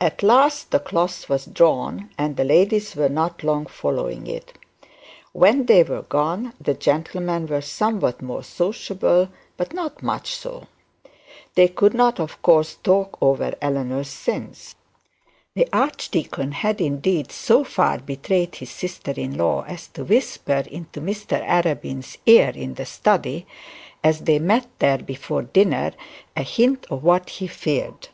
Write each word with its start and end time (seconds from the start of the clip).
At 0.00 0.22
last 0.22 0.70
the 0.70 0.78
cloth 0.78 1.28
was 1.28 1.44
drawn, 1.46 2.10
and 2.16 2.36
the 2.36 2.44
ladies 2.44 2.94
were 2.94 3.08
not 3.08 3.42
long 3.42 3.66
following 3.66 4.28
it. 4.28 4.56
When 5.32 5.66
they 5.66 5.82
were 5.82 6.02
gone 6.02 6.54
the 6.60 6.74
gentlemen 6.74 7.48
were 7.48 7.60
somewhat 7.60 8.22
more 8.22 8.44
sociable 8.44 9.28
but 9.56 9.72
not 9.74 10.00
much 10.00 10.36
so. 10.36 10.68
They 11.56 11.66
could 11.66 11.94
not 11.94 12.20
of 12.20 12.40
course 12.42 12.76
talk 12.76 13.18
over 13.20 13.56
Eleanor's 13.60 14.08
sins. 14.08 14.76
The 15.56 15.68
archdeacon 15.72 16.52
had 16.52 16.80
indeed 16.80 17.32
so 17.32 17.64
far 17.64 17.98
betrayed 17.98 18.54
his 18.54 18.70
sister 18.70 19.10
in 19.10 19.36
law 19.36 19.64
as 19.64 19.88
to 19.88 20.04
whisper 20.04 20.62
into 20.70 21.00
Mr 21.00 21.44
Arabin's 21.44 22.18
ear 22.24 22.50
in 22.54 22.74
the 22.74 22.86
study, 22.86 23.48
as 24.04 24.20
they 24.20 24.38
met 24.38 24.68
there 24.78 24.98
before 24.98 25.42
dinner, 25.42 25.92
a 26.36 26.44
hint 26.44 26.86
of 26.88 27.02
what 27.02 27.28
he 27.30 27.48
feared. 27.48 28.08